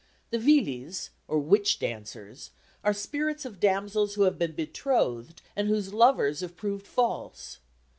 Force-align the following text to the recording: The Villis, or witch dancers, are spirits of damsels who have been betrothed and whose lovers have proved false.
The 0.31 0.39
Villis, 0.39 1.11
or 1.27 1.37
witch 1.37 1.77
dancers, 1.77 2.49
are 2.83 2.91
spirits 2.91 3.45
of 3.45 3.59
damsels 3.59 4.15
who 4.15 4.23
have 4.23 4.39
been 4.39 4.53
betrothed 4.53 5.43
and 5.55 5.67
whose 5.67 5.93
lovers 5.93 6.39
have 6.39 6.57
proved 6.57 6.87
false. 6.87 7.59